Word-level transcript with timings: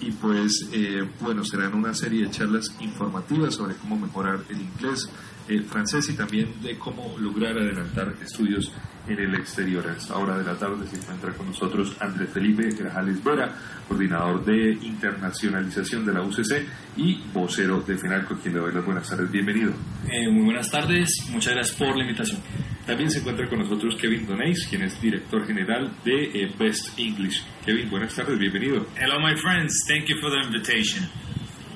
Y 0.00 0.10
pues 0.10 0.68
eh, 0.72 1.08
bueno, 1.20 1.44
serán 1.44 1.74
una 1.74 1.94
serie 1.94 2.24
de 2.24 2.30
charlas 2.30 2.74
informativas 2.80 3.54
sobre 3.54 3.76
cómo 3.76 3.96
mejorar 3.96 4.40
el 4.48 4.60
inglés, 4.60 5.08
el 5.48 5.64
francés 5.64 6.08
y 6.08 6.14
también 6.14 6.60
de 6.60 6.76
cómo 6.76 7.16
lograr 7.18 7.56
adelantar 7.56 8.12
estudios 8.20 8.72
en 9.06 9.18
el 9.18 9.34
exterior. 9.34 9.86
A 9.86 9.96
esta 9.96 10.16
hora 10.16 10.36
de 10.38 10.44
la 10.44 10.54
tarde 10.54 10.86
se 10.88 10.96
encuentra 10.96 11.32
con 11.34 11.46
nosotros 11.46 11.96
Andrés 12.00 12.30
Felipe 12.30 12.68
Grajales 12.70 13.22
Vera, 13.22 13.54
coordinador 13.88 14.44
de 14.44 14.72
internacionalización 14.72 16.04
de 16.04 16.12
la 16.12 16.22
UCC 16.22 16.66
y 16.96 17.22
vocero 17.32 17.80
de 17.80 17.96
FENALCO, 17.96 18.36
quien 18.36 18.54
le 18.54 18.60
doy 18.60 18.74
las 18.74 18.84
buenas 18.84 19.08
tardes. 19.08 19.30
Bienvenido. 19.30 19.72
Eh, 20.10 20.28
muy 20.30 20.46
buenas 20.46 20.68
tardes, 20.70 21.10
muchas 21.30 21.54
gracias 21.54 21.76
por 21.76 21.96
la 21.96 22.02
invitación. 22.02 22.40
También 22.86 23.10
se 23.10 23.20
encuentra 23.20 23.48
con 23.48 23.60
nosotros 23.60 23.96
Kevin 23.96 24.26
Doneis, 24.26 24.66
quien 24.68 24.82
es 24.82 25.00
director 25.00 25.46
general 25.46 25.92
de 26.04 26.24
eh, 26.24 26.52
Best 26.58 26.98
English. 26.98 27.42
Kevin, 27.64 27.88
buenas 27.88 28.14
tardes, 28.14 28.36
bienvenido. 28.38 28.86
Hello, 28.96 29.20
my 29.20 29.36
friends. 29.36 29.84
Thank 29.86 30.08
you 30.08 30.16
for 30.20 30.30
the 30.30 30.44
invitation. 30.44 31.08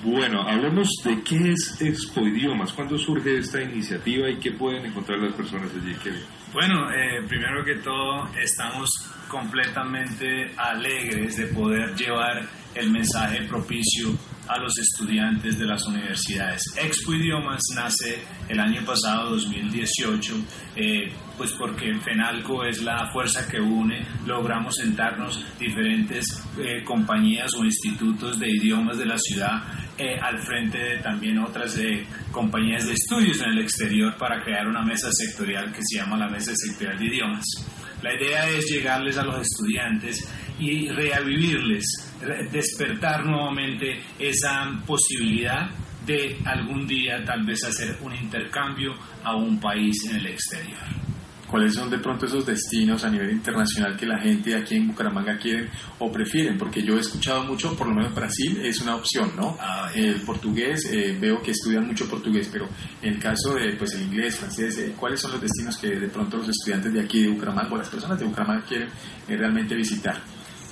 Bueno, 0.03 0.43
hablemos 0.43 0.89
de 1.05 1.23
qué 1.23 1.53
es 1.53 1.81
Expo 1.81 2.27
Idiomas, 2.27 2.73
cuándo 2.73 2.99
surge 2.99 3.39
esta 3.39 3.63
iniciativa 3.63 4.29
y 4.29 4.37
qué 4.39 4.53
pueden 4.53 4.87
encontrar 4.87 5.19
las 5.19 5.35
personas 5.35 5.71
allí, 5.75 5.95
Kevin. 5.95 6.23
Bueno, 6.53 6.91
eh, 6.91 7.23
primero 7.29 7.65
que 7.65 7.77
todo, 7.77 8.29
estamos 8.41 8.91
completamente 9.29 10.53
alegres 10.57 11.37
de 11.37 11.47
poder 11.47 11.95
llevar 11.95 12.49
el 12.75 12.91
mensaje 12.91 13.43
propicio 13.49 14.17
a 14.49 14.59
los 14.59 14.79
estudiantes 14.79 15.59
de 15.59 15.67
las 15.67 15.85
universidades. 15.87 16.63
Expo 16.77 17.15
Idiomas 17.15 17.61
nace 17.75 18.23
el 18.49 18.61
año 18.61 18.85
pasado, 18.85 19.31
2018, 19.31 20.35
eh, 20.77 21.13
pues 21.37 21.53
porque 21.53 21.95
FENALCO 21.95 22.65
es 22.65 22.83
la 22.83 23.11
fuerza 23.13 23.47
que 23.49 23.61
une, 23.61 24.07
logramos 24.27 24.77
sentarnos 24.77 25.45
diferentes 25.59 26.27
eh, 26.59 26.83
compañías 26.85 27.53
o 27.55 27.65
institutos 27.65 28.39
de 28.39 28.49
idiomas 28.51 28.99
de 28.99 29.07
la 29.07 29.19
ciudad 29.19 29.63
eh, 29.99 30.19
al 30.21 30.39
frente 30.41 30.79
de 30.79 30.99
también 30.99 31.39
otras 31.39 31.79
compañías 32.31 32.87
de 32.87 32.93
estudios 32.93 33.41
en 33.41 33.51
el 33.51 33.61
exterior 33.61 34.17
para 34.17 34.43
crear 34.43 34.67
una 34.67 34.83
mesa 34.83 35.09
sectorial 35.11 35.73
que 35.73 35.81
se 35.83 35.99
llama 35.99 36.17
la 36.17 36.29
Mesa 36.29 36.53
Sectorial 36.55 36.99
de 36.99 37.07
Idiomas. 37.07 37.45
La 38.03 38.15
idea 38.15 38.49
es 38.49 38.65
llegarles 38.67 39.17
a 39.19 39.25
los 39.25 39.41
estudiantes 39.41 40.29
y 40.59 40.89
reavivirles, 40.89 41.85
despertar 42.51 43.25
nuevamente 43.25 44.01
esa 44.19 44.71
posibilidad 44.87 45.71
de 46.05 46.39
algún 46.45 46.87
día 46.87 47.25
tal 47.25 47.45
vez 47.45 47.65
hacer 47.65 47.97
un 48.01 48.15
intercambio 48.15 48.95
a 49.25 49.35
un 49.35 49.59
país 49.59 49.97
en 50.09 50.17
el 50.17 50.27
exterior. 50.27 51.06
¿Cuáles 51.49 51.75
son 51.75 51.89
de 51.89 51.99
pronto 51.99 52.27
esos 52.27 52.45
destinos 52.45 53.05
a 53.05 53.11
nivel 53.11 53.31
internacional 53.31 53.97
que 53.97 54.05
la 54.05 54.19
gente 54.19 54.57
aquí 54.57 54.75
en 54.75 54.89
Bucaramanga 54.89 55.39
quieren 55.39 55.71
o 56.01 56.11
prefieren? 56.11 56.59
Porque 56.59 56.83
yo 56.83 56.97
he 56.97 57.01
escuchado 57.01 57.45
mucho, 57.45 57.77
por 57.77 57.87
lo 57.87 57.95
menos 57.95 58.13
Brasil 58.15 58.61
es 58.65 58.81
una 58.81 58.97
opción, 58.97 59.31
¿no? 59.37 59.57
Ah, 59.61 59.89
el 59.95 60.23
portugués, 60.23 60.91
eh, 60.93 61.17
veo 61.21 61.41
que 61.41 61.53
estudian 61.53 61.87
mucho 61.87 62.09
portugués, 62.09 62.49
pero 62.53 62.69
en 63.01 63.15
el 63.15 63.21
caso 63.21 63.55
de 63.55 63.75
pues 63.77 63.95
el 63.95 64.03
inglés, 64.03 64.37
francés, 64.37 64.77
eh, 64.79 64.95
¿cuáles 64.99 65.21
son 65.21 65.33
los 65.33 65.41
destinos 65.41 65.79
que 65.79 65.89
de 65.89 66.09
pronto 66.09 66.39
los 66.39 66.49
estudiantes 66.49 66.93
de 66.93 67.01
aquí 67.01 67.23
de 67.23 67.29
Bucaramanga 67.29 67.73
o 67.73 67.77
las 67.77 67.89
personas 67.89 68.19
de 68.19 68.25
Bucaramanga 68.25 68.65
quieren 68.67 68.89
eh, 69.29 69.37
realmente 69.37 69.77
visitar? 69.77 70.21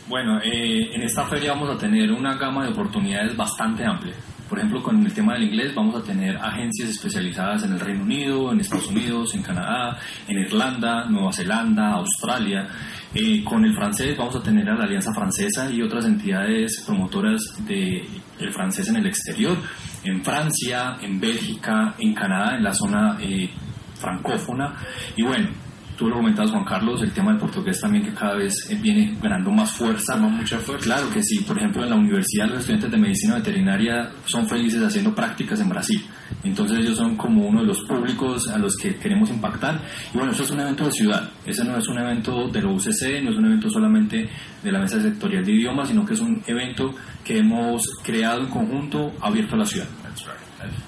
Bueno, 0.09 0.39
en 0.43 1.01
esta 1.01 1.25
feria 1.25 1.53
vamos 1.53 1.75
a 1.75 1.79
tener 1.79 2.13
una 2.13 2.37
gama 2.37 2.65
de 2.65 2.73
oportunidades 2.73 3.35
bastante 3.35 3.87
amplia. 3.87 4.15
Por 4.55 4.61
ejemplo, 4.61 4.85
con 4.85 5.05
el 5.05 5.13
tema 5.13 5.33
del 5.33 5.49
inglés 5.49 5.75
vamos 5.75 5.97
a 5.97 6.05
tener 6.05 6.37
agencias 6.37 6.89
especializadas 6.89 7.65
en 7.65 7.73
el 7.73 7.81
Reino 7.81 8.05
Unido, 8.05 8.53
en 8.53 8.61
Estados 8.61 8.87
Unidos, 8.87 9.35
en 9.35 9.43
Canadá, 9.43 9.99
en 10.29 10.39
Irlanda, 10.39 11.07
Nueva 11.07 11.33
Zelanda, 11.33 11.95
Australia. 11.95 12.69
Eh, 13.13 13.43
con 13.43 13.65
el 13.65 13.75
francés 13.75 14.17
vamos 14.17 14.37
a 14.37 14.43
tener 14.45 14.71
a 14.71 14.77
la 14.77 14.85
Alianza 14.85 15.13
Francesa 15.13 15.69
y 15.69 15.83
otras 15.83 16.05
entidades 16.05 16.85
promotoras 16.87 17.43
del 17.67 18.07
el 18.39 18.53
francés 18.53 18.89
en 18.91 18.95
el 18.95 19.07
exterior, 19.07 19.59
en 20.05 20.23
Francia, 20.23 20.99
en 21.03 21.19
Bélgica, 21.19 21.97
en 21.99 22.15
Canadá, 22.15 22.57
en 22.57 22.63
la 22.63 22.75
zona 22.75 23.19
eh, 23.21 23.51
francófona. 23.99 24.73
Y 25.17 25.25
bueno, 25.25 25.49
Tú 25.97 26.09
lo 26.09 26.17
comentabas, 26.17 26.51
Juan 26.51 26.65
Carlos, 26.65 27.03
el 27.03 27.13
tema 27.13 27.31
del 27.31 27.39
portugués 27.41 27.81
también 27.81 28.05
que 28.05 28.13
cada 28.13 28.35
vez 28.35 28.69
eh, 28.69 28.75
viene 28.75 29.17
ganando 29.23 29.53
más 29.53 29.71
fuerza. 29.71 30.15
Toma 30.15 30.29
mucha 30.29 30.59
fuerza. 30.59 30.85
Claro 30.85 31.09
que 31.09 31.23
sí. 31.23 31.45
Por 31.45 31.57
ejemplo, 31.57 31.85
en 31.85 31.91
la 31.91 31.97
universidad 31.97 32.49
los 32.49 32.59
estudiantes 32.59 32.91
de 32.91 32.99
medicina 32.99 33.37
veterinaria 33.37 34.11
son 34.25 34.49
felices 34.49 34.83
haciendo 34.83 35.15
prácticas 35.15 35.61
en 35.61 35.69
Brasil. 35.69 36.05
Entonces 36.43 36.79
ellos 36.79 36.97
son 36.97 37.17
como 37.17 37.47
uno 37.47 37.61
de 37.61 37.69
los 37.69 37.81
públicos 37.83 38.49
a 38.49 38.59
los 38.59 38.77
que 38.77 38.97
queremos 38.97 39.31
impactar. 39.31 39.81
Y 40.13 40.17
bueno, 40.17 40.33
eso 40.33 40.43
es 40.43 40.51
un 40.51 40.61
evento 40.61 40.85
de 40.87 40.91
ciudad. 40.91 41.31
Ese 41.47 41.65
no 41.65 41.77
es 41.77 41.87
un 41.87 41.99
evento 41.99 42.49
de 42.49 42.61
la 42.61 42.69
UCC, 42.71 43.23
no 43.23 43.31
es 43.31 43.37
un 43.37 43.47
evento 43.47 43.71
solamente 43.71 44.29
de 44.65 44.73
la 44.73 44.81
mesa 44.81 45.01
sectorial 45.01 45.45
de 45.45 45.53
idiomas, 45.53 45.89
sino 45.89 46.05
que 46.05 46.15
es 46.15 46.21
un 46.21 46.43
evento 46.49 46.93
que 47.23 47.39
hemos 47.39 47.83
creado 48.03 48.41
en 48.41 48.49
conjunto 48.49 49.13
abierto 49.21 49.55
a 49.55 49.59
la 49.59 49.67
ciudad. 49.67 49.87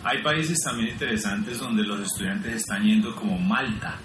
Hay 0.03 0.23
países 0.23 0.59
también 0.65 0.91
interesantes 0.91 1.61
donde 1.61 1.85
los 1.85 2.01
estudiantes 2.01 2.55
están 2.55 2.83
yendo 2.83 3.15
como 3.15 3.39
Malta 3.39 3.99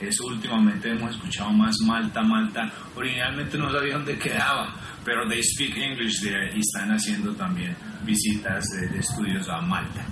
eso 0.00 0.26
últimamente 0.26 0.90
hemos 0.90 1.14
escuchado 1.14 1.50
más 1.50 1.76
Malta, 1.84 2.22
Malta. 2.22 2.70
Originalmente 2.94 3.58
no 3.58 3.70
sabía 3.70 3.94
dónde 3.94 4.18
quedaba, 4.18 4.74
pero 5.04 5.28
they 5.28 5.42
speak 5.42 5.76
English 5.76 6.20
there 6.22 6.50
y 6.54 6.60
están 6.60 6.90
haciendo 6.90 7.34
también 7.34 7.74
visitas 8.04 8.64
de, 8.70 8.98
estudios 8.98 9.48
a 9.48 9.60
Malta. 9.60 10.04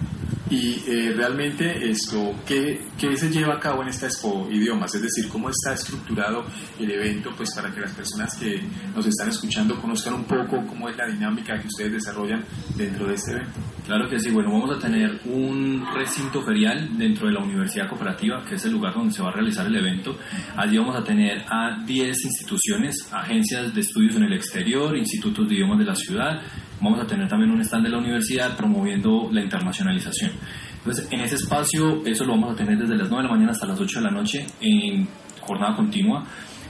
Y 0.48 0.82
eh, 0.86 1.12
realmente 1.16 1.90
esto, 1.90 2.34
¿qué, 2.46 2.86
¿qué, 2.96 3.16
se 3.16 3.30
lleva 3.30 3.54
a 3.54 3.60
cabo 3.60 3.82
en 3.82 3.88
esta 3.88 4.06
Expo 4.06 4.48
Idiomas? 4.50 4.94
Es 4.94 5.02
decir, 5.02 5.28
¿cómo 5.28 5.50
está 5.50 5.74
estructurado 5.74 6.44
el 6.78 6.90
evento 6.90 7.30
pues 7.36 7.52
para 7.54 7.72
que 7.74 7.80
las 7.80 7.92
personas 7.92 8.36
que 8.36 8.62
nos 8.94 9.04
están 9.06 9.28
escuchando 9.28 9.80
conozcan 9.80 10.14
un 10.14 10.24
poco 10.24 10.64
cómo 10.66 10.88
es 10.88 10.96
la 10.96 11.06
dinámica 11.06 11.58
que 11.60 11.66
ustedes 11.66 11.92
desarrollan 11.94 12.44
dentro 12.76 13.08
de 13.08 13.14
este 13.14 13.32
evento? 13.32 13.60
Claro 13.86 14.08
que 14.08 14.18
sí, 14.18 14.30
bueno, 14.30 14.50
vamos 14.50 14.76
a 14.76 14.80
tener 14.80 15.20
un 15.26 15.86
recinto 15.94 16.42
ferial 16.42 16.98
dentro 16.98 17.28
de 17.28 17.34
la 17.34 17.40
Universidad 17.40 17.88
Cooperativa, 17.88 18.44
que 18.44 18.56
es 18.56 18.64
el 18.64 18.72
lugar 18.72 18.92
donde 18.92 19.14
se 19.14 19.22
va 19.22 19.28
a 19.28 19.32
realizar 19.32 19.64
el 19.66 19.76
evento. 19.76 20.18
Allí 20.56 20.76
vamos 20.76 20.96
a 20.96 21.04
tener 21.04 21.44
a 21.48 21.84
10 21.86 22.24
instituciones, 22.24 23.08
agencias 23.12 23.72
de 23.72 23.80
estudios 23.80 24.16
en 24.16 24.24
el 24.24 24.32
exterior, 24.32 24.96
institutos 24.96 25.48
de 25.48 25.54
idiomas 25.54 25.78
de 25.78 25.84
la 25.84 25.94
ciudad, 25.94 26.42
Vamos 26.80 27.00
a 27.00 27.06
tener 27.06 27.26
también 27.26 27.50
un 27.50 27.60
stand 27.62 27.84
de 27.84 27.90
la 27.90 27.98
universidad 27.98 28.54
promoviendo 28.56 29.28
la 29.32 29.40
internacionalización. 29.40 30.32
Entonces, 30.78 31.08
en 31.10 31.20
ese 31.20 31.36
espacio, 31.36 32.04
eso 32.04 32.24
lo 32.24 32.32
vamos 32.32 32.52
a 32.52 32.56
tener 32.56 32.78
desde 32.78 32.96
las 32.96 33.08
9 33.08 33.22
de 33.22 33.28
la 33.28 33.34
mañana 33.34 33.52
hasta 33.52 33.66
las 33.66 33.80
8 33.80 34.00
de 34.00 34.04
la 34.04 34.10
noche 34.10 34.46
en 34.60 35.08
jornada 35.40 35.74
continua. 35.74 36.24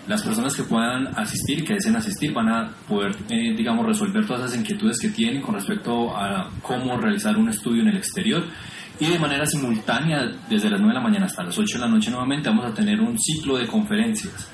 Las 0.08 0.22
personas 0.22 0.54
que 0.54 0.62
puedan 0.62 1.08
asistir 1.18 1.64
que 1.64 1.74
deseen 1.74 1.96
asistir 1.96 2.32
van 2.32 2.48
a 2.48 2.68
poder, 2.88 3.16
eh, 3.28 3.54
digamos, 3.56 3.84
resolver 3.84 4.24
todas 4.24 4.44
esas 4.44 4.58
inquietudes 4.60 4.98
que 5.00 5.08
tienen 5.08 5.42
con 5.42 5.54
respecto 5.54 6.16
a 6.16 6.48
cómo 6.62 6.96
realizar 6.96 7.36
un 7.36 7.48
estudio 7.48 7.82
en 7.82 7.88
el 7.88 7.96
exterior. 7.96 8.44
Y 9.00 9.06
de 9.06 9.18
manera 9.18 9.44
simultánea, 9.44 10.22
desde 10.48 10.70
las 10.70 10.80
9 10.80 10.88
de 10.88 10.94
la 10.94 11.00
mañana 11.00 11.26
hasta 11.26 11.42
las 11.42 11.58
8 11.58 11.78
de 11.78 11.84
la 11.84 11.90
noche 11.90 12.10
nuevamente, 12.10 12.48
vamos 12.48 12.66
a 12.66 12.74
tener 12.74 13.00
un 13.00 13.18
ciclo 13.18 13.58
de 13.58 13.66
conferencias 13.66 14.48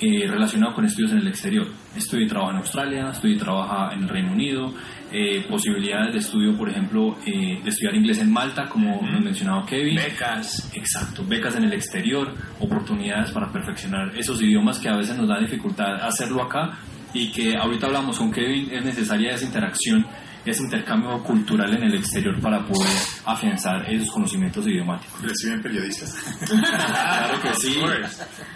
eh, 0.00 0.26
relacionado 0.26 0.74
con 0.74 0.84
estudios 0.86 1.12
en 1.12 1.18
el 1.18 1.28
exterior. 1.28 1.66
Estudio 1.94 2.24
y 2.24 2.28
trabaja 2.28 2.52
en 2.52 2.56
Australia, 2.58 3.10
estudio 3.10 3.34
y 3.34 3.38
trabaja 3.38 3.92
en 3.92 4.02
el 4.04 4.08
Reino 4.08 4.32
Unido, 4.32 4.72
eh, 5.12 5.44
posibilidades 5.48 6.12
de 6.12 6.18
estudio, 6.20 6.56
por 6.56 6.70
ejemplo, 6.70 7.18
eh, 7.26 7.60
de 7.62 7.68
estudiar 7.68 7.94
inglés 7.94 8.18
en 8.18 8.32
Malta, 8.32 8.68
como 8.68 9.02
nos 9.02 9.20
mencionaba 9.22 9.66
Kevin. 9.66 9.96
Becas. 9.96 10.70
Exacto, 10.74 11.24
becas 11.26 11.56
en 11.56 11.64
el 11.64 11.72
exterior, 11.74 12.32
oportunidades 12.60 13.30
para 13.32 13.52
perfeccionar 13.52 14.16
esos 14.16 14.40
idiomas 14.40 14.78
que 14.78 14.88
a 14.88 14.96
veces 14.96 15.16
nos 15.18 15.28
da 15.28 15.38
dificultad 15.38 15.96
hacerlo 16.02 16.42
acá 16.42 16.78
y 17.12 17.30
que 17.30 17.56
ahorita 17.56 17.86
hablamos 17.86 18.18
con 18.18 18.32
Kevin, 18.32 18.70
es 18.72 18.84
necesaria 18.84 19.32
esa 19.32 19.44
interacción 19.44 20.06
ese 20.44 20.62
intercambio 20.62 21.22
cultural 21.22 21.74
en 21.74 21.84
el 21.84 21.94
exterior 21.94 22.40
para 22.40 22.64
poder 22.64 22.90
afianzar 23.24 23.88
esos 23.92 24.10
conocimientos 24.10 24.66
idiomáticos. 24.66 25.22
¿Reciben 25.22 25.62
periodistas? 25.62 26.14
claro 26.46 27.40
que 27.42 27.54
sí. 27.54 27.80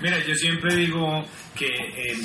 Mira, 0.02 0.18
yo 0.26 0.34
siempre 0.34 0.74
digo 0.76 1.24
que 1.54 1.66
eh, 1.66 2.16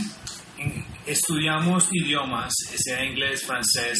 estudiamos 1.05 1.89
idiomas, 1.91 2.53
sea 2.75 3.03
inglés, 3.03 3.45
francés, 3.45 3.99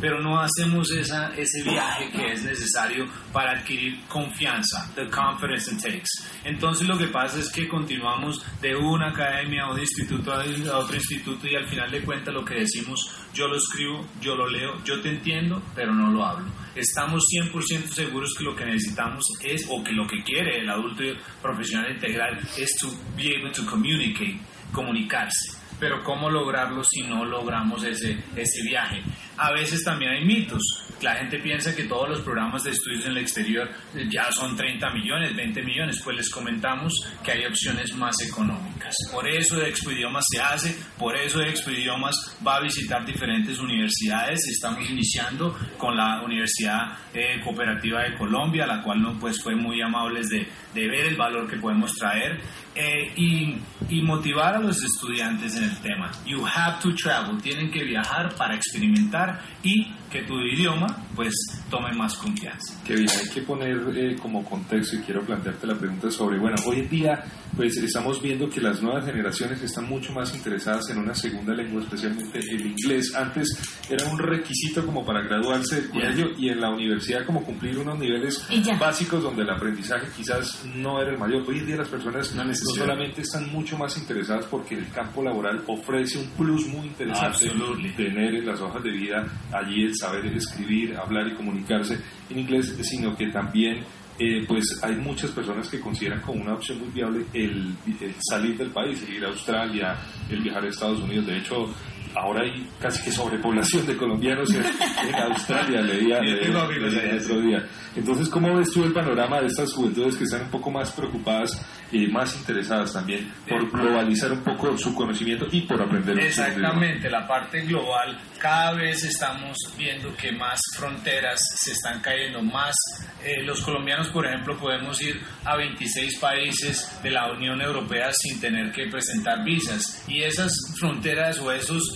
pero 0.00 0.20
no 0.20 0.40
hacemos 0.40 0.90
esa, 0.90 1.34
ese 1.36 1.62
viaje 1.62 2.10
que 2.10 2.32
es 2.32 2.44
necesario 2.44 3.06
para 3.32 3.58
adquirir 3.58 4.00
confianza, 4.06 4.90
the 4.94 5.08
confidence 5.08 5.70
it 5.70 5.82
takes. 5.82 6.08
Entonces 6.44 6.86
lo 6.86 6.96
que 6.96 7.08
pasa 7.08 7.38
es 7.38 7.50
que 7.50 7.68
continuamos 7.68 8.42
de 8.60 8.74
una 8.76 9.10
academia 9.10 9.68
o 9.68 9.74
de 9.74 9.82
instituto 9.82 10.32
a 10.32 10.78
otro 10.78 10.96
instituto 10.96 11.46
y 11.46 11.56
al 11.56 11.66
final 11.66 11.90
de 11.90 12.02
cuentas 12.02 12.34
lo 12.34 12.44
que 12.44 12.54
decimos, 12.54 13.10
yo 13.32 13.48
lo 13.48 13.56
escribo, 13.56 14.06
yo 14.20 14.34
lo 14.34 14.48
leo, 14.48 14.82
yo 14.84 15.00
te 15.00 15.10
entiendo, 15.10 15.62
pero 15.74 15.92
no 15.92 16.10
lo 16.10 16.24
hablo. 16.24 16.46
Estamos 16.74 17.24
100% 17.32 17.86
seguros 17.88 18.34
que 18.36 18.44
lo 18.44 18.54
que 18.54 18.64
necesitamos 18.64 19.24
es, 19.40 19.66
o 19.68 19.82
que 19.82 19.92
lo 19.92 20.06
que 20.06 20.22
quiere 20.22 20.60
el 20.60 20.68
adulto 20.68 21.04
profesional 21.40 21.92
integral 21.92 22.38
es 22.56 22.76
to 22.80 22.88
be 23.16 23.34
able 23.36 23.50
to 23.52 23.64
communicate, 23.66 24.40
comunicarse 24.72 25.63
pero 25.84 26.02
¿cómo 26.02 26.30
lograrlo 26.30 26.82
si 26.82 27.02
no 27.02 27.26
logramos 27.26 27.84
ese, 27.84 28.16
ese 28.34 28.62
viaje? 28.62 29.02
A 29.36 29.52
veces 29.52 29.84
también 29.84 30.12
hay 30.12 30.24
mitos. 30.24 30.62
La 31.02 31.16
gente 31.16 31.38
piensa 31.40 31.76
que 31.76 31.84
todos 31.84 32.08
los 32.08 32.20
programas 32.20 32.64
de 32.64 32.70
estudios 32.70 33.04
en 33.04 33.10
el 33.10 33.18
exterior 33.18 33.68
ya 34.10 34.32
son 34.32 34.56
30 34.56 34.90
millones, 34.94 35.36
20 35.36 35.62
millones, 35.62 36.00
pues 36.02 36.16
les 36.16 36.30
comentamos 36.30 36.94
que 37.22 37.32
hay 37.32 37.44
opciones 37.44 37.94
más 37.96 38.14
económicas. 38.22 38.94
Por 39.12 39.28
eso 39.28 39.60
Expo 39.60 39.90
Idiomas 39.90 40.24
se 40.30 40.40
hace, 40.40 40.74
por 40.96 41.16
eso 41.16 41.42
Expo 41.42 41.70
Idiomas 41.70 42.34
va 42.46 42.56
a 42.56 42.60
visitar 42.60 43.04
diferentes 43.04 43.58
universidades. 43.58 44.40
Estamos 44.48 44.88
iniciando 44.88 45.54
con 45.76 45.94
la 45.94 46.22
Universidad 46.22 46.96
eh, 47.12 47.42
Cooperativa 47.44 48.04
de 48.04 48.16
Colombia, 48.16 48.66
la 48.66 48.82
cual 48.82 49.02
no, 49.02 49.18
pues, 49.20 49.42
fue 49.42 49.54
muy 49.54 49.82
amables 49.82 50.30
de, 50.30 50.48
de 50.72 50.88
ver 50.88 51.08
el 51.08 51.16
valor 51.16 51.46
que 51.46 51.58
podemos 51.58 51.92
traer 51.92 52.40
eh, 52.76 53.12
y, 53.16 53.56
y, 53.88 54.02
motivar 54.02 54.56
a 54.56 54.58
los 54.58 54.82
estudiantes 54.82 55.54
en 55.56 55.64
el 55.64 55.73
tema. 55.82 56.10
You 56.24 56.44
have 56.44 56.80
to 56.82 56.94
travel, 56.94 57.40
tienen 57.40 57.70
que 57.70 57.84
viajar 57.84 58.34
para 58.34 58.54
experimentar 58.54 59.40
y 59.62 59.92
que 60.14 60.22
tu 60.22 60.38
idioma 60.38 60.86
pues 61.16 61.34
tome 61.68 61.92
más 61.92 62.14
confianza. 62.14 62.80
Que 62.84 62.94
bien, 62.94 63.08
hay 63.10 63.28
que 63.28 63.42
poner 63.42 63.76
eh, 63.96 64.16
como 64.16 64.44
contexto 64.44 64.94
y 64.94 65.00
quiero 65.00 65.22
plantearte 65.22 65.66
la 65.66 65.74
pregunta 65.74 66.08
sobre, 66.08 66.38
bueno, 66.38 66.56
hoy 66.66 66.80
en 66.80 66.88
día 66.88 67.24
pues 67.56 67.76
estamos 67.78 68.20
viendo 68.22 68.48
que 68.48 68.60
las 68.60 68.80
nuevas 68.80 69.04
generaciones 69.04 69.62
están 69.62 69.88
mucho 69.88 70.12
más 70.12 70.34
interesadas 70.34 70.88
en 70.90 70.98
una 70.98 71.14
segunda 71.14 71.52
lengua, 71.52 71.82
especialmente 71.82 72.38
el 72.38 72.66
inglés. 72.66 73.12
Antes 73.14 73.48
era 73.88 74.06
un 74.06 74.18
requisito 74.18 74.84
como 74.86 75.04
para 75.04 75.22
graduarse 75.22 75.76
del 75.80 75.90
colegio 75.90 76.26
y 76.38 76.48
en 76.48 76.60
la 76.60 76.70
universidad 76.70 77.24
como 77.24 77.44
cumplir 77.44 77.78
unos 77.78 77.98
niveles 77.98 78.46
básicos 78.78 79.22
donde 79.22 79.42
el 79.42 79.50
aprendizaje 79.50 80.06
quizás 80.16 80.64
no 80.76 81.00
era 81.00 81.10
el 81.10 81.18
mayor. 81.18 81.44
Hoy 81.48 81.58
en 81.58 81.66
día 81.66 81.76
las 81.76 81.88
personas 81.88 82.34
no, 82.34 82.44
solamente 82.54 83.22
están 83.22 83.50
mucho 83.52 83.76
más 83.76 83.96
interesadas 83.98 84.46
porque 84.46 84.76
el 84.76 84.88
campo 84.90 85.22
laboral 85.22 85.62
ofrece 85.66 86.18
un 86.18 86.28
plus 86.30 86.66
muy 86.68 86.86
interesante. 86.86 87.50
Tener 87.96 88.34
en 88.34 88.46
las 88.46 88.60
hojas 88.60 88.82
de 88.82 88.90
vida 88.90 89.24
allí 89.52 89.84
el 89.84 89.94
saber 90.04 90.26
escribir, 90.26 90.96
hablar 90.96 91.26
y 91.28 91.34
comunicarse 91.34 91.98
en 92.30 92.38
inglés, 92.38 92.76
sino 92.82 93.16
que 93.16 93.28
también 93.28 93.82
eh, 94.18 94.44
pues 94.46 94.78
hay 94.82 94.94
muchas 94.96 95.30
personas 95.32 95.68
que 95.68 95.80
consideran 95.80 96.20
como 96.20 96.42
una 96.42 96.54
opción 96.54 96.78
muy 96.78 96.88
viable 96.90 97.24
el, 97.32 97.74
el, 98.00 98.14
salir 98.20 98.56
del 98.56 98.70
país, 98.70 99.02
el 99.02 99.14
ir 99.14 99.24
a 99.24 99.28
Australia, 99.28 99.96
el 100.30 100.40
viajar 100.40 100.64
a 100.64 100.68
Estados 100.68 101.00
Unidos. 101.00 101.26
De 101.26 101.38
hecho, 101.38 101.74
ahora 102.14 102.42
hay 102.42 102.68
casi 102.80 103.02
que 103.02 103.10
sobrepoblación 103.10 103.86
de 103.86 103.96
colombianos 103.96 104.48
en, 104.54 105.14
Australia, 105.14 105.80
leía, 105.82 106.18
el 106.18 106.56
otro 106.56 107.40
día. 107.40 107.64
Entonces, 107.96 108.28
¿cómo 108.28 108.54
ves 108.56 108.70
tú 108.72 108.84
el 108.84 108.92
panorama 108.92 109.40
de 109.40 109.46
estas 109.46 109.72
juventudes 109.72 110.16
que 110.16 110.24
están 110.24 110.42
un 110.42 110.50
poco 110.50 110.70
más 110.70 110.90
preocupadas 110.92 111.64
y 111.92 112.06
más 112.08 112.36
interesadas 112.36 112.92
también 112.92 113.32
por 113.48 113.70
globalizar 113.70 114.32
un 114.32 114.42
poco 114.42 114.76
su 114.76 114.94
conocimiento 114.94 115.46
y 115.50 115.62
por 115.62 115.80
aprender? 115.80 116.18
Exactamente, 116.18 117.08
la 117.08 117.26
parte 117.26 117.60
global, 117.62 118.18
cada 118.38 118.74
vez 118.74 119.04
estamos 119.04 119.56
viendo 119.76 120.14
que 120.16 120.32
más 120.32 120.60
fronteras 120.76 121.40
se 121.56 121.72
están 121.72 122.00
cayendo, 122.00 122.42
más 122.42 122.74
eh, 123.22 123.42
los 123.44 123.62
colombianos, 123.62 124.08
por 124.08 124.26
ejemplo, 124.26 124.56
podemos 124.58 125.00
ir 125.00 125.20
a 125.44 125.56
26 125.56 126.18
países 126.18 127.00
de 127.02 127.10
la 127.10 127.32
Unión 127.32 127.60
Europea 127.60 128.10
sin 128.12 128.40
tener 128.40 128.72
que 128.72 128.88
presentar 128.88 129.44
visas 129.44 130.04
y 130.08 130.22
esas 130.22 130.52
fronteras 130.78 131.38
o 131.38 131.52
esos 131.52 131.93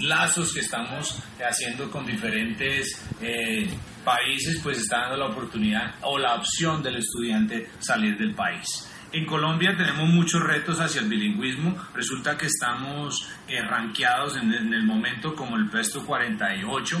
lazos 0.00 0.52
que 0.52 0.60
estamos 0.60 1.18
haciendo 1.40 1.90
con 1.90 2.06
diferentes 2.06 3.00
eh, 3.20 3.68
países, 4.04 4.60
pues 4.62 4.78
está 4.78 5.00
dando 5.00 5.16
la 5.16 5.26
oportunidad 5.26 5.94
o 6.02 6.18
la 6.18 6.34
opción 6.34 6.82
del 6.82 6.96
estudiante 6.96 7.68
salir 7.78 8.16
del 8.16 8.34
país. 8.34 8.90
En 9.12 9.26
Colombia 9.26 9.76
tenemos 9.76 10.08
muchos 10.08 10.42
retos 10.42 10.80
hacia 10.80 11.00
el 11.00 11.08
bilingüismo. 11.08 11.76
Resulta 11.94 12.36
que 12.36 12.46
estamos 12.46 13.28
eh, 13.46 13.62
rankeados 13.62 14.36
en, 14.36 14.52
el 14.52 14.82
momento 14.82 15.36
como 15.36 15.56
el 15.56 15.68
puesto 15.70 16.04
48. 16.04 16.98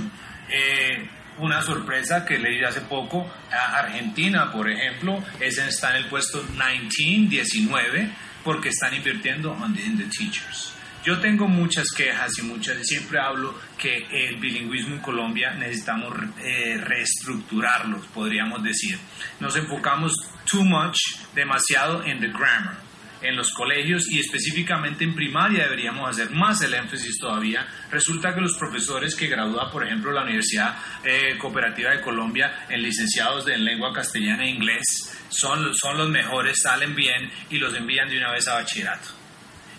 Eh, 0.48 1.08
una 1.38 1.60
sorpresa 1.62 2.24
que 2.24 2.38
leí 2.38 2.62
hace 2.62 2.82
poco, 2.82 3.28
Argentina, 3.50 4.52
por 4.52 4.70
ejemplo, 4.70 5.24
es, 5.40 5.58
está 5.58 5.90
en 5.90 6.04
el 6.04 6.08
puesto 6.08 6.40
19, 6.40 7.28
19, 7.28 8.10
porque 8.44 8.68
están 8.68 8.94
invirtiendo 8.94 9.56
en 9.76 9.98
the 9.98 10.04
teachers. 10.04 10.74
Yo 11.04 11.20
tengo 11.20 11.46
muchas 11.46 11.90
quejas 11.94 12.38
y 12.38 12.42
muchas, 12.42 12.78
siempre 12.86 13.18
hablo 13.18 13.54
que 13.76 14.06
el 14.10 14.36
bilingüismo 14.36 14.94
en 14.94 15.02
Colombia 15.02 15.52
necesitamos 15.52 16.14
eh, 16.42 16.78
reestructurarlo, 16.78 18.00
podríamos 18.14 18.62
decir. 18.62 18.98
Nos 19.38 19.54
enfocamos 19.54 20.14
too 20.50 20.64
much, 20.64 20.96
demasiado 21.34 22.02
en 22.04 22.20
the 22.20 22.28
grammar 22.28 22.84
en 23.24 23.36
los 23.36 23.52
colegios 23.52 24.10
y 24.10 24.20
específicamente 24.20 25.02
en 25.02 25.14
primaria 25.14 25.64
deberíamos 25.64 26.08
hacer 26.08 26.30
más 26.30 26.60
el 26.62 26.74
énfasis 26.74 27.18
todavía. 27.18 27.66
Resulta 27.90 28.34
que 28.34 28.40
los 28.40 28.56
profesores 28.56 29.14
que 29.14 29.28
gradúan, 29.28 29.70
por 29.70 29.84
ejemplo, 29.84 30.12
la 30.12 30.22
Universidad 30.22 30.76
eh, 31.02 31.36
Cooperativa 31.38 31.90
de 31.90 32.02
Colombia 32.02 32.66
en 32.68 32.82
licenciados 32.82 33.46
de 33.46 33.56
lengua 33.56 33.92
castellana 33.92 34.44
e 34.44 34.50
inglés 34.50 34.84
son, 35.30 35.74
son 35.74 35.96
los 35.96 36.10
mejores, 36.10 36.60
salen 36.62 36.94
bien 36.94 37.30
y 37.50 37.58
los 37.58 37.74
envían 37.74 38.08
de 38.08 38.18
una 38.18 38.30
vez 38.30 38.46
a 38.46 38.54
bachillerato. 38.54 39.23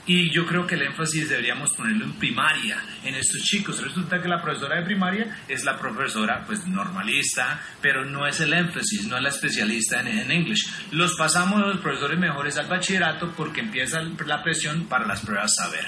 Y 0.07 0.31
yo 0.31 0.45
creo 0.45 0.67
que 0.67 0.75
el 0.75 0.83
énfasis 0.83 1.29
deberíamos 1.29 1.73
ponerlo 1.73 2.05
en 2.05 2.13
primaria, 2.13 2.77
en 3.03 3.15
estos 3.15 3.41
chicos. 3.41 3.81
Resulta 3.81 4.21
que 4.21 4.27
la 4.27 4.41
profesora 4.41 4.77
de 4.77 4.85
primaria 4.85 5.37
es 5.47 5.63
la 5.63 5.79
profesora, 5.79 6.43
pues, 6.45 6.67
normalista, 6.67 7.59
pero 7.81 8.05
no 8.05 8.27
es 8.27 8.39
el 8.39 8.53
énfasis, 8.53 9.07
no 9.07 9.17
es 9.17 9.23
la 9.23 9.29
especialista 9.29 10.01
en, 10.01 10.07
en 10.07 10.31
English. 10.31 10.91
Los 10.91 11.15
pasamos 11.15 11.59
los 11.59 11.79
profesores 11.79 12.19
mejores 12.19 12.57
al 12.57 12.67
bachillerato 12.67 13.33
porque 13.35 13.61
empieza 13.61 14.01
la 14.01 14.43
presión 14.43 14.85
para 14.85 15.07
las 15.07 15.21
pruebas 15.21 15.55
saber. 15.55 15.85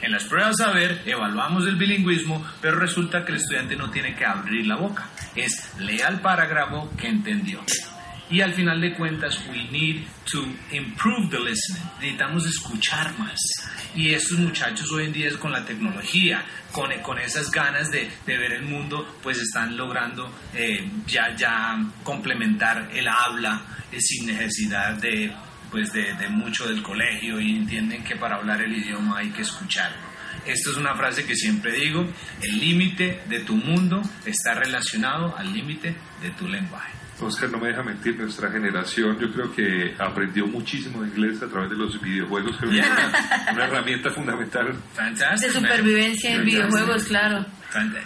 En 0.00 0.12
las 0.12 0.24
pruebas 0.24 0.56
saber 0.56 1.02
evaluamos 1.04 1.66
el 1.66 1.76
bilingüismo, 1.76 2.46
pero 2.62 2.78
resulta 2.78 3.24
que 3.24 3.32
el 3.32 3.38
estudiante 3.38 3.76
no 3.76 3.90
tiene 3.90 4.14
que 4.14 4.24
abrir 4.24 4.66
la 4.66 4.76
boca. 4.76 5.08
Es 5.34 5.74
lea 5.78 6.08
el 6.08 6.20
parágrafo 6.20 6.90
que 6.96 7.08
entendió. 7.08 7.60
Y 8.30 8.42
al 8.42 8.52
final 8.52 8.80
de 8.80 8.92
cuentas, 8.94 9.40
we 9.48 9.64
need 9.70 10.06
to 10.30 10.44
improve 10.70 11.30
the 11.30 11.38
listening. 11.38 11.82
Necesitamos 11.98 12.46
escuchar 12.46 13.18
más. 13.18 13.38
Y 13.94 14.12
estos 14.12 14.38
muchachos 14.38 14.90
hoy 14.92 15.06
en 15.06 15.12
día 15.12 15.30
con 15.38 15.50
la 15.50 15.64
tecnología, 15.64 16.44
con, 16.70 16.90
con 17.00 17.18
esas 17.18 17.50
ganas 17.50 17.90
de, 17.90 18.10
de 18.26 18.36
ver 18.36 18.52
el 18.52 18.64
mundo, 18.64 19.18
pues 19.22 19.38
están 19.38 19.76
logrando 19.76 20.30
eh, 20.54 20.90
ya, 21.06 21.34
ya 21.34 21.78
complementar 22.04 22.90
el 22.92 23.08
habla 23.08 23.62
eh, 23.90 23.98
sin 23.98 24.26
necesidad 24.26 24.92
de, 24.94 25.32
pues 25.70 25.90
de, 25.92 26.12
de 26.14 26.28
mucho 26.28 26.66
del 26.66 26.82
colegio 26.82 27.40
y 27.40 27.56
entienden 27.56 28.04
que 28.04 28.16
para 28.16 28.36
hablar 28.36 28.60
el 28.60 28.76
idioma 28.76 29.18
hay 29.18 29.30
que 29.30 29.40
escucharlo. 29.40 30.06
Esto 30.44 30.70
es 30.70 30.76
una 30.76 30.94
frase 30.94 31.24
que 31.24 31.34
siempre 31.34 31.72
digo, 31.72 32.06
el 32.42 32.58
límite 32.58 33.22
de 33.26 33.40
tu 33.40 33.56
mundo 33.56 34.02
está 34.24 34.54
relacionado 34.54 35.36
al 35.36 35.52
límite 35.52 35.96
de 36.22 36.30
tu 36.30 36.46
lenguaje. 36.46 36.97
Oscar 37.20 37.50
no 37.50 37.58
me 37.58 37.68
deja 37.68 37.82
mentir, 37.82 38.16
nuestra 38.16 38.50
generación 38.50 39.18
yo 39.18 39.32
creo 39.32 39.54
que 39.54 39.94
aprendió 39.98 40.46
muchísimo 40.46 41.02
de 41.02 41.08
inglés 41.08 41.42
a 41.42 41.48
través 41.48 41.70
de 41.70 41.76
los 41.76 42.00
videojuegos, 42.00 42.56
que 42.58 42.66
es 42.66 42.86
una, 43.52 43.64
herramienta 43.64 44.10
fundamental. 44.10 44.74
De 45.40 45.50
supervivencia 45.50 46.34
en 46.34 46.44
videojuegos, 46.44 47.04
claro. 47.04 47.44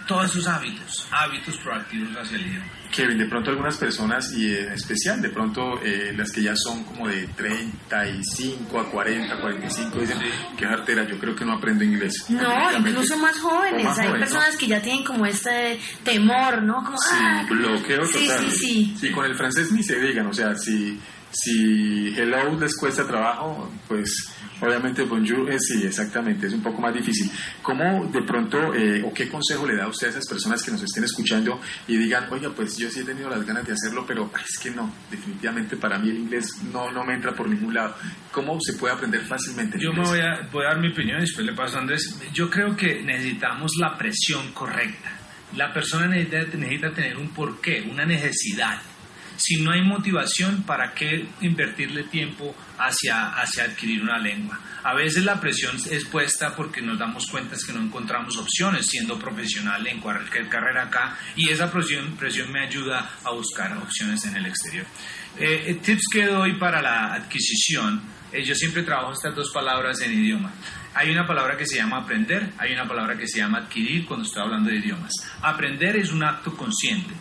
Todos 0.06 0.30
esos 0.32 0.48
hábitos, 0.48 1.08
hábitos 1.10 1.56
proactivos 1.58 2.16
hacia 2.16 2.36
el 2.38 2.46
idioma. 2.46 2.81
Kevin, 2.92 3.18
de 3.18 3.26
pronto 3.26 3.50
algunas 3.50 3.76
personas, 3.78 4.32
y 4.32 4.54
en 4.54 4.72
especial 4.72 5.20
de 5.20 5.30
pronto 5.30 5.80
eh, 5.82 6.12
las 6.16 6.30
que 6.30 6.42
ya 6.42 6.54
son 6.54 6.84
como 6.84 7.08
de 7.08 7.26
35 7.26 8.78
a 8.78 8.90
40, 8.90 9.40
45, 9.40 9.98
dicen, 9.98 10.18
qué 10.56 10.66
artera, 10.66 11.04
yo 11.08 11.18
creo 11.18 11.34
que 11.34 11.44
no 11.44 11.54
aprendo 11.54 11.82
inglés. 11.82 12.26
No, 12.28 12.78
incluso 12.78 13.16
más 13.16 13.38
jóvenes. 13.38 13.98
Hay 13.98 14.12
personas 14.12 14.56
que 14.56 14.66
ya 14.66 14.80
tienen 14.80 15.04
como 15.04 15.26
este 15.26 15.80
temor, 16.04 16.62
¿no? 16.62 16.84
Como, 16.84 16.98
sí, 16.98 17.14
ah, 17.18 17.46
bloqueo 17.48 18.02
total. 18.02 18.50
Sí, 18.50 18.50
sí, 18.50 18.96
sí. 19.00 19.10
con 19.10 19.24
el 19.24 19.34
francés 19.34 19.72
ni 19.72 19.82
se 19.82 19.98
digan, 19.98 20.26
o 20.26 20.34
sea, 20.34 20.54
si, 20.54 21.00
si 21.32 22.14
hello 22.16 22.58
les 22.60 22.76
cuesta 22.76 23.06
trabajo, 23.06 23.70
pues 23.88 24.32
Obviamente 24.62 25.02
bonjour, 25.02 25.50
eh, 25.50 25.58
sí, 25.58 25.84
exactamente, 25.84 26.46
es 26.46 26.52
un 26.52 26.62
poco 26.62 26.80
más 26.80 26.94
difícil. 26.94 27.28
¿Cómo 27.62 28.06
de 28.06 28.22
pronto, 28.22 28.72
eh, 28.72 29.02
o 29.04 29.12
qué 29.12 29.28
consejo 29.28 29.66
le 29.66 29.74
da 29.74 29.88
usted 29.88 30.06
a 30.06 30.10
esas 30.10 30.28
personas 30.28 30.62
que 30.62 30.70
nos 30.70 30.80
estén 30.84 31.02
escuchando 31.02 31.60
y 31.88 31.96
digan, 31.96 32.28
oiga, 32.30 32.48
pues 32.54 32.78
yo 32.78 32.88
sí 32.88 33.00
he 33.00 33.04
tenido 33.04 33.28
las 33.28 33.44
ganas 33.44 33.66
de 33.66 33.72
hacerlo, 33.72 34.04
pero 34.06 34.30
es 34.36 34.60
que 34.62 34.70
no, 34.70 34.94
definitivamente 35.10 35.76
para 35.76 35.98
mí 35.98 36.10
el 36.10 36.18
inglés 36.18 36.46
no, 36.72 36.92
no 36.92 37.02
me 37.04 37.14
entra 37.14 37.32
por 37.32 37.48
ningún 37.48 37.74
lado. 37.74 37.96
¿Cómo 38.30 38.56
se 38.60 38.74
puede 38.74 38.94
aprender 38.94 39.22
fácilmente? 39.22 39.78
Yo 39.80 39.92
me 39.92 40.04
voy 40.04 40.20
a, 40.20 40.48
voy 40.52 40.64
a 40.64 40.68
dar 40.68 40.80
mi 40.80 40.92
opinión 40.92 41.18
y 41.18 41.22
después 41.22 41.44
le 41.44 41.54
paso 41.54 41.78
a 41.78 41.80
Andrés. 41.80 42.16
Yo 42.32 42.48
creo 42.48 42.76
que 42.76 43.02
necesitamos 43.02 43.72
la 43.80 43.98
presión 43.98 44.52
correcta. 44.52 45.10
La 45.56 45.72
persona 45.72 46.06
necesita, 46.06 46.56
necesita 46.56 46.92
tener 46.92 47.16
un 47.18 47.30
porqué, 47.30 47.84
una 47.90 48.06
necesidad 48.06 48.80
si 49.42 49.56
no 49.60 49.72
hay 49.72 49.82
motivación, 49.82 50.62
¿para 50.62 50.94
qué 50.94 51.26
invertirle 51.40 52.04
tiempo 52.04 52.54
hacia, 52.78 53.30
hacia 53.30 53.64
adquirir 53.64 54.02
una 54.02 54.18
lengua? 54.18 54.58
A 54.84 54.94
veces 54.94 55.24
la 55.24 55.40
presión 55.40 55.76
es 55.90 56.04
puesta 56.04 56.54
porque 56.54 56.80
nos 56.80 56.98
damos 56.98 57.26
cuenta 57.26 57.56
que 57.64 57.72
no 57.72 57.80
encontramos 57.80 58.36
opciones 58.36 58.86
siendo 58.86 59.18
profesional 59.18 59.86
en 59.86 60.00
cualquier 60.00 60.48
carrera 60.48 60.84
acá 60.84 61.16
y 61.36 61.48
esa 61.48 61.70
presión, 61.70 62.16
presión 62.16 62.52
me 62.52 62.64
ayuda 62.64 63.10
a 63.24 63.30
buscar 63.30 63.76
opciones 63.78 64.24
en 64.26 64.36
el 64.36 64.46
exterior. 64.46 64.86
Eh, 65.38 65.64
eh, 65.66 65.74
tips 65.82 66.04
que 66.12 66.26
doy 66.26 66.54
para 66.54 66.80
la 66.80 67.14
adquisición 67.14 68.02
eh, 68.32 68.42
yo 68.44 68.54
siempre 68.54 68.82
trabajo 68.82 69.12
estas 69.12 69.34
dos 69.34 69.50
palabras 69.52 70.00
en 70.00 70.12
idioma. 70.12 70.50
Hay 70.94 71.10
una 71.10 71.26
palabra 71.26 71.56
que 71.56 71.66
se 71.66 71.76
llama 71.76 71.98
aprender, 71.98 72.50
hay 72.58 72.72
una 72.72 72.88
palabra 72.88 73.16
que 73.16 73.28
se 73.28 73.38
llama 73.38 73.58
adquirir 73.58 74.06
cuando 74.06 74.24
estoy 74.24 74.42
hablando 74.42 74.70
de 74.70 74.76
idiomas. 74.76 75.12
Aprender 75.42 75.96
es 75.96 76.10
un 76.10 76.22
acto 76.22 76.56
consciente. 76.56 77.14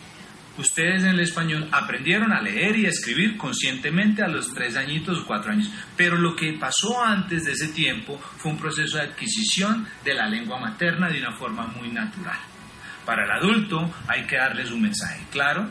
Ustedes 0.58 1.02
en 1.02 1.10
el 1.10 1.20
español 1.20 1.68
aprendieron 1.72 2.30
a 2.32 2.42
leer 2.42 2.76
y 2.76 2.86
a 2.86 2.90
escribir 2.90 3.38
conscientemente 3.38 4.22
a 4.22 4.28
los 4.28 4.52
tres 4.52 4.76
añitos 4.76 5.20
o 5.20 5.26
cuatro 5.26 5.52
años, 5.52 5.70
pero 5.96 6.16
lo 6.16 6.36
que 6.36 6.52
pasó 6.54 7.02
antes 7.02 7.44
de 7.44 7.52
ese 7.52 7.68
tiempo 7.68 8.20
fue 8.36 8.52
un 8.52 8.58
proceso 8.58 8.98
de 8.98 9.04
adquisición 9.04 9.86
de 10.04 10.14
la 10.14 10.28
lengua 10.28 10.60
materna 10.60 11.08
de 11.08 11.20
una 11.20 11.32
forma 11.32 11.66
muy 11.68 11.88
natural. 11.88 12.38
Para 13.06 13.24
el 13.24 13.30
adulto 13.30 13.92
hay 14.06 14.26
que 14.26 14.36
darles 14.36 14.70
un 14.70 14.82
mensaje 14.82 15.24
claro, 15.30 15.68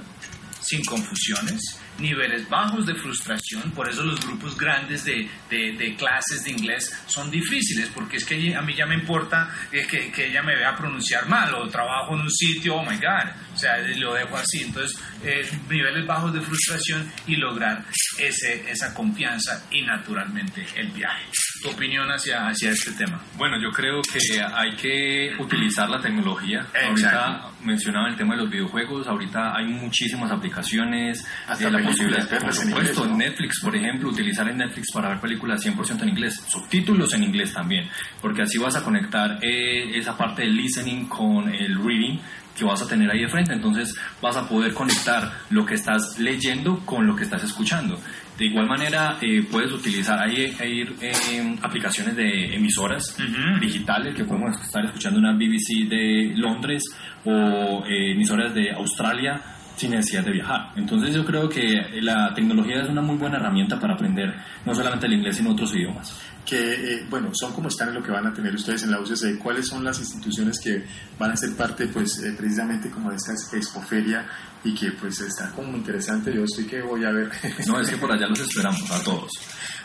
sin 0.60 0.84
confusiones, 0.84 1.81
niveles 2.00 2.48
bajos 2.50 2.86
de 2.86 2.96
frustración, 2.96 3.72
por 3.72 3.90
eso 3.90 4.04
los 4.04 4.20
grupos 4.26 4.58
grandes 4.58 5.04
de, 5.06 5.30
de, 5.50 5.96
clases 5.96 6.44
de 6.44 6.52
inglés 6.52 6.92
son 7.08 7.30
difíciles, 7.30 7.90
porque 7.94 8.18
es 8.18 8.26
que 8.26 8.56
a 8.56 8.62
mí 8.62 8.74
ya 8.76 8.86
me 8.86 8.96
importa 8.96 9.50
que, 9.70 10.12
que, 10.12 10.28
ella 10.28 10.42
me 10.42 10.56
vea 10.56 10.76
pronunciar 10.76 11.28
mal 11.28 11.54
o 11.56 11.68
trabajo 11.68 12.16
en 12.16 12.22
un 12.22 12.32
sitio, 12.32 12.76
oh 12.76 12.84
my 12.84 12.96
god, 12.96 13.30
o 13.54 13.58
sea, 13.58 13.78
lo 13.98 14.14
dejo 14.14 14.38
así. 14.38 14.64
Entonces, 14.64 14.98
eh, 15.24 15.48
niveles 15.70 16.06
bajos 16.06 16.34
de 16.34 16.42
frustración 16.42 17.12
y 17.28 17.36
lograr 17.36 17.84
ese, 18.18 18.70
esa 18.70 18.94
confianza 18.94 19.66
y 19.72 19.82
naturalmente 19.82 20.66
el 20.76 20.88
viaje. 20.92 21.26
¿Tu 21.62 21.70
opinión 21.70 22.10
hacia, 22.10 22.48
hacia 22.48 22.72
este 22.72 22.92
tema? 22.94 23.22
Bueno, 23.36 23.62
yo 23.62 23.72
creo 23.72 24.02
que 24.02 24.20
hay 24.42 24.76
que 24.76 25.36
utilizar 25.40 25.90
la 25.90 26.02
tecnología. 26.02 26.68
Ahorita 26.74 27.51
mencionaba 27.64 28.10
el 28.10 28.16
tema 28.16 28.36
de 28.36 28.42
los 28.42 28.50
videojuegos, 28.50 29.08
ahorita 29.08 29.56
hay 29.56 29.68
muchísimas 29.68 30.32
aplicaciones, 30.32 31.26
Hasta 31.48 31.70
la 31.70 31.84
posibilidad, 31.84 32.28
por 32.40 32.54
supuesto, 32.54 33.06
Netflix, 33.06 33.60
por 33.62 33.76
ejemplo, 33.76 34.10
utilizar 34.10 34.48
en 34.50 34.58
Netflix 34.58 34.92
para 34.94 35.10
ver 35.10 35.20
películas 35.20 35.66
100% 35.66 36.02
en 36.04 36.10
inglés, 36.10 36.44
subtítulos 36.48 37.14
en 37.14 37.24
inglés 37.24 37.54
también, 37.54 37.90
porque 38.22 38.44
así 38.44 38.58
vas 38.58 38.76
a 38.76 38.84
conectar 38.84 39.40
eh, 39.42 39.98
esa 39.98 40.18
parte 40.18 40.44
del 40.44 40.56
listening 40.56 41.06
con 41.06 41.50
el 41.54 41.78
reading 41.78 42.20
que 42.58 42.66
vas 42.66 42.82
a 42.82 42.88
tener 42.88 43.10
ahí 43.10 43.22
de 43.22 43.30
frente. 43.30 43.54
Entonces 43.54 43.96
vas 44.22 44.36
a 44.36 44.48
poder 44.48 44.74
conectar 44.74 45.32
lo 45.50 45.66
que 45.66 45.76
estás 45.76 46.20
leyendo 46.20 46.80
con 46.86 47.08
lo 47.08 47.16
que 47.16 47.24
estás 47.24 47.44
escuchando. 47.44 48.00
De 48.42 48.48
igual 48.48 48.68
manera, 48.68 49.20
eh, 49.22 49.44
puedes 49.52 49.72
utilizar, 49.72 50.18
hay, 50.18 50.52
hay 50.60 50.82
eh, 51.00 51.56
aplicaciones 51.62 52.16
de 52.16 52.56
emisoras 52.56 53.16
digitales 53.60 54.16
que 54.16 54.26
podemos 54.26 54.60
estar 54.60 54.84
escuchando 54.84 55.20
una 55.20 55.34
BBC 55.34 55.88
de 55.88 56.34
Londres 56.38 56.84
o 57.24 57.86
eh, 57.86 58.14
emisoras 58.14 58.52
de 58.56 58.72
Australia 58.72 59.40
sin 59.82 59.92
necesidad 59.92 60.24
de 60.24 60.32
viajar. 60.32 60.74
Entonces 60.76 61.16
yo 61.16 61.26
creo 61.26 61.50
que 61.50 62.00
la 62.02 62.32
tecnología 62.36 62.84
es 62.84 62.90
una 62.90 63.02
muy 63.02 63.18
buena 63.18 63.38
herramienta 63.38 63.80
para 63.80 63.96
aprender 63.96 64.32
no 64.64 64.76
solamente 64.76 65.08
el 65.08 65.14
inglés, 65.14 65.38
sino 65.38 65.52
otros 65.52 65.74
idiomas 65.76 66.16
que, 66.46 66.94
eh, 66.94 67.06
bueno, 67.10 67.30
son 67.34 67.54
como 67.54 67.68
están 67.68 67.90
en 67.90 67.96
lo 67.96 68.04
que 68.04 68.12
van 68.12 68.26
a 68.26 68.34
tener 68.34 68.54
ustedes 68.54 68.84
en 68.84 68.92
la 68.92 69.00
UCC, 69.00 69.38
cuáles 69.38 69.68
son 69.68 69.84
las 69.84 70.00
instituciones 70.00 70.60
que 70.60 70.84
van 71.18 71.32
a 71.32 71.38
ser 71.38 71.56
parte, 71.56 71.88
pues, 71.88 72.20
eh, 72.24 72.34
precisamente 72.38 72.90
como 72.90 73.12
de 73.12 73.18
esta 73.18 73.34
expoferia 73.56 74.28
y 74.64 74.74
que, 74.74 74.92
pues, 74.92 75.22
está 75.22 75.52
como 75.52 75.78
interesante, 75.78 76.34
yo 76.34 76.44
estoy 76.44 76.66
que 76.66 76.82
voy 76.82 77.04
a 77.06 77.12
ver. 77.12 77.32
no, 77.68 77.80
es 77.80 77.90
que 77.90 77.98
por 77.98 78.12
allá 78.12 78.28
los 78.28 78.40
esperamos 78.40 78.90
a 78.92 79.04
todos. 79.04 79.32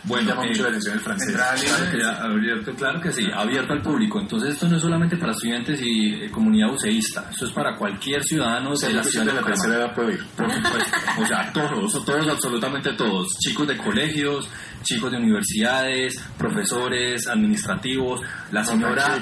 Bueno, 0.07 0.29
llama 0.29 0.45
mucho 0.45 0.63
la 0.63 0.69
atención 0.69 0.95
el 0.95 1.01
francés. 1.01 1.35
Claro 1.35 1.91
que, 1.91 2.05
abierto, 2.05 2.75
claro 2.75 3.01
que 3.01 3.13
sí, 3.13 3.25
abierto 3.35 3.73
al 3.73 3.83
público. 3.83 4.21
Entonces 4.21 4.51
esto 4.51 4.69
no 4.69 4.77
es 4.77 4.83
solamente 4.83 5.17
para 5.17 5.33
estudiantes 5.33 5.81
y 5.83 6.15
eh, 6.15 6.31
comunidad 6.31 6.73
uceísta, 6.73 7.29
esto 7.31 7.47
es 7.47 7.53
para 7.53 7.77
cualquier 7.77 8.23
ciudadano 8.23 8.75
de 8.75 8.93
la 8.93 9.03
ciudad 9.03 9.27
de 9.27 9.33
la 9.33 9.43
tercera 9.43 9.77
edad 9.77 9.95
puede 9.95 10.15
ir. 10.15 10.25
Por 10.37 10.51
supuesto, 10.51 10.91
o 11.21 11.27
sea, 11.27 11.53
todos, 11.53 12.05
todos, 12.05 12.29
absolutamente 12.29 12.93
todos, 12.93 13.29
chicos 13.39 13.67
de 13.67 13.77
colegios, 13.77 14.49
chicos 14.83 15.11
de 15.11 15.19
universidades, 15.19 16.23
profesores, 16.39 17.27
administrativos, 17.27 18.21
la 18.53 18.65
señora... 18.65 19.19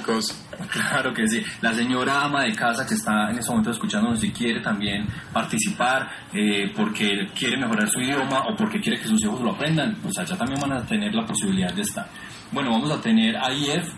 Claro 0.70 1.12
que 1.12 1.26
sí. 1.28 1.42
La 1.60 1.74
señora 1.74 2.22
ama 2.24 2.42
de 2.42 2.52
casa 2.54 2.86
que 2.86 2.94
está 2.94 3.30
en 3.30 3.38
este 3.38 3.50
momento 3.50 3.70
escuchándonos 3.70 4.20
si 4.20 4.32
quiere 4.32 4.60
también 4.60 5.06
participar 5.32 6.08
eh, 6.32 6.72
porque 6.74 7.28
quiere 7.34 7.56
mejorar 7.56 7.88
su 7.88 8.00
idioma 8.00 8.44
o 8.48 8.56
porque 8.56 8.80
quiere 8.80 9.00
que 9.00 9.08
sus 9.08 9.22
hijos 9.24 9.40
lo 9.40 9.52
aprendan, 9.52 9.96
pues 10.02 10.16
allá 10.18 10.36
también 10.36 10.60
van 10.60 10.72
a 10.72 10.84
tener 10.84 11.14
la 11.14 11.24
posibilidad 11.24 11.72
de 11.72 11.82
estar. 11.82 12.06
Bueno, 12.52 12.70
vamos 12.70 12.90
a 12.90 13.00
tener 13.00 13.36
a 13.36 13.52
IEF, 13.52 13.88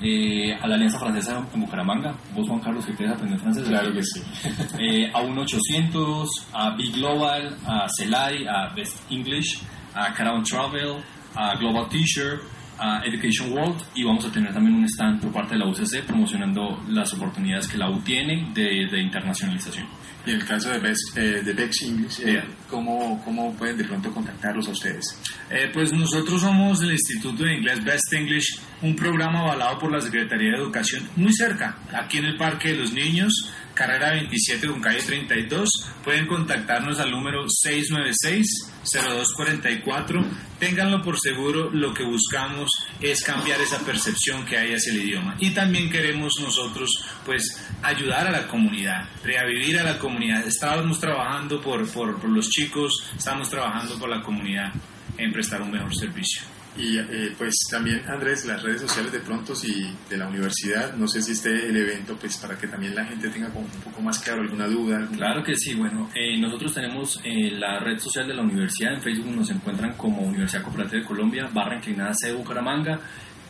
eh, 0.00 0.54
a 0.54 0.66
la 0.66 0.74
Alianza 0.74 0.98
Francesa 0.98 1.38
en 1.52 1.60
Bucaramanga. 1.60 2.14
Vos, 2.34 2.46
Juan 2.46 2.60
Carlos, 2.60 2.84
que 2.84 2.94
quieres 2.94 3.14
aprender 3.14 3.40
francés. 3.40 3.66
Claro 3.66 3.92
que 3.92 4.02
sí. 4.02 4.22
Eh, 4.78 5.10
a 5.12 5.22
1800, 5.22 6.28
a 6.52 6.70
Big 6.76 6.92
Global, 6.94 7.56
a 7.66 7.86
CELAI, 7.88 8.46
a 8.46 8.74
Best 8.74 9.10
English, 9.10 9.62
a 9.94 10.12
Crown 10.12 10.42
Travel, 10.42 11.02
a 11.34 11.56
Global 11.56 11.88
Teacher, 11.88 12.40
a 12.78 13.02
Education 13.04 13.52
World 13.52 13.82
y 13.94 14.04
vamos 14.04 14.24
a 14.24 14.32
tener 14.32 14.52
también 14.52 14.76
un 14.76 14.84
stand 14.84 15.20
por 15.20 15.32
parte 15.32 15.54
de 15.54 15.60
la 15.60 15.66
UCC 15.66 16.04
promocionando 16.06 16.82
las 16.88 17.12
oportunidades 17.14 17.68
que 17.68 17.78
la 17.78 17.90
U 17.90 18.00
tiene 18.00 18.50
de, 18.54 18.88
de 18.90 19.00
internacionalización. 19.00 19.86
Y 20.26 20.30
en 20.30 20.40
el 20.40 20.44
caso 20.44 20.70
de 20.70 20.80
Best, 20.80 21.16
eh, 21.16 21.42
de 21.42 21.52
Bex 21.52 21.82
English, 21.82 22.20
eh, 22.24 22.42
¿cómo, 22.68 23.22
¿cómo, 23.24 23.54
pueden 23.54 23.76
de 23.76 23.84
pronto 23.84 24.10
contactarlos 24.10 24.66
a 24.66 24.72
ustedes? 24.72 25.04
Eh, 25.48 25.70
pues 25.72 25.92
nosotros 25.92 26.40
somos 26.40 26.82
el 26.82 26.90
Instituto 26.90 27.44
de 27.44 27.54
Inglés 27.54 27.84
Best 27.84 28.12
English, 28.12 28.58
un 28.82 28.96
programa 28.96 29.42
avalado 29.42 29.78
por 29.78 29.92
la 29.92 30.00
Secretaría 30.00 30.50
de 30.50 30.56
Educación 30.56 31.08
muy 31.14 31.32
cerca, 31.32 31.78
aquí 31.92 32.18
en 32.18 32.24
el 32.24 32.36
Parque 32.36 32.70
de 32.70 32.78
los 32.78 32.92
Niños, 32.92 33.52
carrera 33.76 34.14
27 34.14 34.66
con 34.66 34.80
calle 34.80 35.02
32. 35.02 35.70
Pueden 36.02 36.26
contactarnos 36.26 36.98
al 36.98 37.12
número 37.12 37.46
696-0244. 37.46 40.26
Ténganlo 40.58 41.00
por 41.02 41.20
seguro, 41.20 41.70
lo 41.70 41.94
que 41.94 42.02
buscamos 42.02 42.65
es 43.00 43.22
cambiar 43.22 43.60
esa 43.60 43.78
percepción 43.80 44.44
que 44.44 44.56
hay 44.56 44.74
hacia 44.74 44.92
el 44.92 45.02
idioma. 45.02 45.36
Y 45.38 45.50
también 45.50 45.90
queremos 45.90 46.34
nosotros, 46.40 46.90
pues, 47.24 47.66
ayudar 47.82 48.26
a 48.26 48.30
la 48.30 48.48
comunidad, 48.48 49.08
revivir 49.22 49.78
a 49.78 49.84
la 49.84 49.98
comunidad. 49.98 50.46
Estábamos 50.46 51.00
trabajando 51.00 51.60
por, 51.60 51.90
por, 51.90 52.20
por 52.20 52.30
los 52.30 52.48
chicos, 52.48 53.04
estamos 53.16 53.48
trabajando 53.48 53.98
por 53.98 54.08
la 54.08 54.22
comunidad 54.22 54.72
en 55.18 55.32
prestar 55.32 55.62
un 55.62 55.70
mejor 55.70 55.94
servicio. 55.94 56.55
Y 56.78 56.98
eh, 56.98 57.34
pues 57.38 57.54
también, 57.70 58.02
Andrés, 58.06 58.44
las 58.44 58.62
redes 58.62 58.82
sociales 58.82 59.10
de 59.10 59.20
Prontos 59.20 59.64
y 59.64 59.90
de 60.10 60.16
la 60.18 60.28
universidad, 60.28 60.94
no 60.94 61.08
sé 61.08 61.22
si 61.22 61.32
esté 61.32 61.68
el 61.68 61.76
evento, 61.76 62.16
pues 62.20 62.36
para 62.36 62.56
que 62.58 62.66
también 62.66 62.94
la 62.94 63.04
gente 63.04 63.30
tenga 63.30 63.48
como 63.48 63.64
un 63.64 63.80
poco 63.82 64.02
más 64.02 64.18
claro 64.18 64.42
alguna 64.42 64.66
duda. 64.66 65.08
Claro 65.16 65.42
que 65.42 65.56
sí, 65.56 65.74
bueno, 65.74 66.10
eh, 66.14 66.38
nosotros 66.38 66.74
tenemos 66.74 67.18
eh, 67.24 67.50
la 67.52 67.78
red 67.78 67.98
social 67.98 68.26
de 68.28 68.34
la 68.34 68.42
universidad, 68.42 68.92
en 68.92 69.00
Facebook 69.00 69.34
nos 69.34 69.50
encuentran 69.50 69.94
como 69.94 70.20
Universidad 70.22 70.62
Cooperativa 70.62 71.00
de 71.00 71.06
Colombia, 71.06 71.48
barra 71.52 71.76
inclinada 71.76 72.12
C 72.12 72.32
Bucaramanga, 72.32 73.00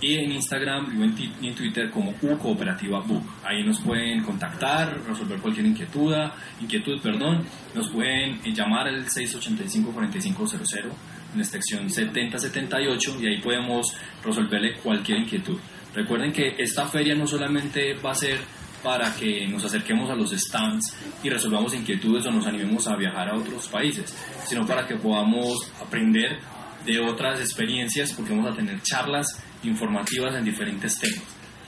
y 0.01 0.15
en 0.15 0.33
Instagram 0.33 1.01
y 1.41 1.49
en, 1.49 1.55
Twitter 1.55 1.91
como 1.91 2.15
U 2.23 2.39
Cooperativa 2.39 3.01
Book. 3.01 3.25
Ahí 3.43 3.65
nos 3.65 3.81
pueden 3.81 4.23
contactar, 4.23 5.01
resolver 5.07 5.39
cualquier 5.41 5.67
inquietud, 5.67 6.15
inquietud, 6.61 7.01
perdón, 7.01 7.45
nos 7.75 7.89
pueden 7.89 8.41
llamar 8.55 8.89
al 8.89 9.09
685 9.09 9.93
4500 9.93 10.97
en 11.33 11.39
la 11.39 11.43
extensión 11.43 11.91
7078 11.91 13.17
y 13.21 13.27
ahí 13.27 13.41
podemos 13.41 13.95
resolverle 14.25 14.75
cualquier 14.83 15.19
inquietud. 15.19 15.59
Recuerden 15.95 16.33
que 16.33 16.55
esta 16.59 16.87
feria 16.87 17.15
no 17.15 17.27
solamente 17.27 17.95
va 17.95 18.13
a 18.13 18.15
ser 18.15 18.39
para 18.83 19.15
que 19.15 19.47
nos 19.49 19.65
acerquemos 19.65 20.11
a 20.11 20.15
los 20.15 20.31
stands 20.31 20.95
y 21.23 21.29
resolvamos 21.29 21.75
inquietudes 21.75 22.27
o 22.27 22.31
nos 22.31 22.47
animemos 22.47 22.87
a 22.87 22.97
viajar 22.97 23.29
a 23.29 23.37
otros 23.37 23.67
países, 23.69 24.15
sino 24.47 24.67
para 24.67 24.87
que 24.87 24.97
podamos 24.97 25.73
aprender 25.81 26.39
de 26.85 27.01
otras 27.01 27.41
experiencias 27.41 28.13
porque 28.13 28.33
vamos 28.33 28.53
a 28.53 28.55
tener 28.55 28.81
charlas 28.83 29.43
informativas 29.65 30.35
en 30.37 30.45
diferentes 30.45 30.99
temas 30.99 31.25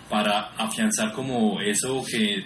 para 0.08 0.52
afianzar 0.56 1.12
como 1.12 1.60
eso 1.60 2.04
que 2.08 2.44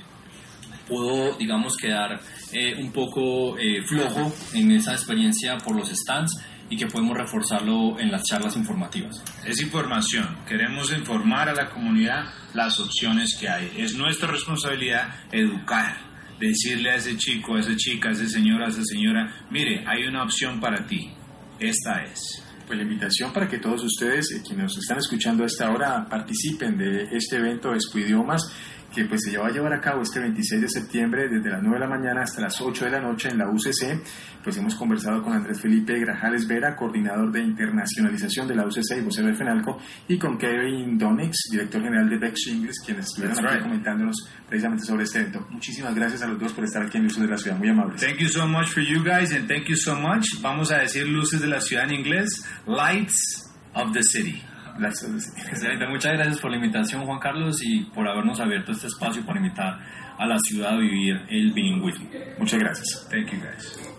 pudo, 0.89 1.37
digamos, 1.37 1.77
quedar 1.77 2.21
eh, 2.53 2.75
un 2.79 2.93
poco 2.93 3.59
eh, 3.59 3.83
flojo 3.83 4.33
en 4.55 4.73
esa 4.73 4.93
experiencia 4.93 5.59
por 5.59 5.77
los 5.77 5.91
stands 5.91 6.33
y 6.73 6.77
que 6.79 6.87
podemos 6.87 7.19
reforzarlo 7.19 8.01
en 8.01 8.11
las 8.11 8.23
charlas 8.23 8.57
informativas. 8.57 9.23
Es 9.45 9.61
información, 9.61 10.39
queremos 10.49 10.91
informar 10.91 11.51
a 11.51 11.55
la 11.55 11.69
comunidad 11.69 12.25
las 12.55 12.81
opciones 12.81 13.37
que 13.39 13.47
hay. 13.47 13.71
Es 13.77 13.95
nuestra 13.95 14.29
responsabilidad 14.31 15.07
educar, 15.31 15.99
decirle 16.41 16.93
a 16.93 16.95
ese 16.95 17.19
chico, 17.19 17.57
a 17.57 17.61
esa 17.61 17.77
chica, 17.77 18.09
a 18.09 18.13
ese 18.13 18.27
señor, 18.27 18.63
a 18.63 18.69
esa 18.69 18.83
señora, 18.85 19.47
mire, 19.51 19.85
hay 19.87 20.05
una 20.05 20.23
opción 20.23 20.61
para 20.61 20.87
ti, 20.87 21.13
esta 21.61 22.05
es. 22.05 22.43
Pues 22.67 22.79
la 22.79 22.85
invitación 22.85 23.35
para 23.35 23.47
que 23.47 23.59
todos 23.59 23.85
ustedes, 23.85 24.33
eh, 24.33 24.41
quienes 24.43 24.65
nos 24.65 24.79
están 24.79 24.97
escuchando 24.97 25.43
a 25.43 25.49
esta 25.49 25.71
hora, 25.71 26.09
participen 26.09 26.79
de 26.79 27.03
este 27.13 27.37
evento 27.37 27.75
Expo 27.75 27.99
Idiomas 27.99 28.51
que 28.95 29.05
pues 29.07 29.23
se 29.25 29.37
va 29.39 29.49
a 29.49 29.51
llevar 29.51 29.73
a 29.73 29.81
cabo 29.81 30.03
este 30.03 30.21
26 30.21 30.61
de 30.63 30.69
septiembre 30.69 31.29
desde 31.29 31.51
las 31.51 31.63
9 31.63 31.79
de 31.79 31.81
la 31.81 31.89
mañana 31.89 32.23
hasta 32.23 32.41
las 32.41 32.61
8 32.61 32.85
de 32.85 32.91
la 32.91 33.01
noche 33.01 33.29
en 33.29 33.39
la 33.39 33.49
UCC. 33.49 34.03
Pues 34.43 34.57
hemos 34.57 34.75
conversado 34.75 35.23
con 35.23 35.33
Andrés 35.33 35.61
Felipe 35.61 35.99
Grajales 35.99 36.47
Vera, 36.47 36.77
coordinador 36.77 37.33
de 37.33 37.41
internacionalización 37.41 38.49
de 38.49 38.57
la 38.57 38.67
UCC 38.67 38.99
y 38.99 39.01
vocero 39.01 39.29
de 39.29 39.35
FENALCO, 39.35 39.79
y 40.09 40.19
con 40.19 40.37
Kevin 40.37 40.99
Donix, 40.99 41.37
director 41.51 41.83
general 41.83 42.09
de 42.09 42.19
Bex 42.19 42.49
English, 42.49 42.77
quienes 42.85 43.07
estuvieron 43.07 43.47
aquí 43.47 43.63
comentándonos 43.63 44.29
precisamente 44.49 44.85
sobre 44.85 45.05
este 45.05 45.21
evento. 45.21 45.47
Muchísimas 45.51 45.95
gracias 45.95 46.23
a 46.23 46.27
los 46.27 46.39
dos 46.39 46.53
por 46.53 46.65
estar 46.65 46.83
aquí 46.83 46.99
en 46.99 47.05
Luces 47.05 47.23
de 47.23 47.29
la 47.29 47.39
Ciudad, 47.39 47.57
muy 47.57 47.69
amables. 47.69 48.01
Thank 48.01 48.19
you 48.19 48.29
so 48.29 48.47
much 48.47 48.69
for 48.69 48.83
you 48.83 49.03
guys 49.03 49.33
and 49.33 49.49
thank 49.49 49.67
you 49.69 49.77
so 49.77 49.95
much. 49.95 50.27
Vamos 50.41 50.71
a 50.73 50.79
decir 50.79 51.07
luces 51.09 51.41
de 51.41 51.47
la 51.47 51.61
ciudad 51.61 51.85
en 51.85 51.95
inglés. 51.95 52.45
Lights 52.67 53.51
of 53.75 53.93
the 53.93 54.03
city. 54.03 54.43
Muchas 54.79 56.13
gracias 56.13 56.39
por 56.39 56.51
la 56.51 56.57
invitación 56.57 57.05
Juan 57.05 57.19
Carlos 57.19 57.63
y 57.63 57.85
por 57.85 58.09
habernos 58.09 58.41
abierto 58.41 58.73
este 58.73 58.87
espacio 58.87 59.25
para 59.25 59.39
invitar 59.39 59.79
a 60.19 60.27
la 60.27 60.39
ciudad 60.39 60.75
a 60.75 60.77
vivir 60.77 61.21
el 61.29 61.53
bilingüismo. 61.53 62.09
Muchas 62.39 62.59
gracias. 62.59 63.09
Thank 63.11 63.33
you 63.33 63.39
guys. 63.39 63.92